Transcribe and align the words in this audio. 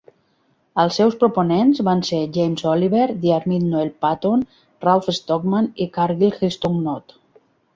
Els 0.83 0.95
seus 0.99 1.17
proponents 1.23 1.81
van 1.89 2.01
ser 2.07 2.21
James 2.39 2.65
Oliver, 2.73 3.03
Diarmid 3.25 3.67
Noel 3.75 3.93
Paton, 4.07 4.47
Ralph 4.87 5.13
Stockman 5.19 5.69
i 5.87 5.91
Cargill 5.99 6.37
Gilston 6.41 6.81
Knott. 6.83 7.17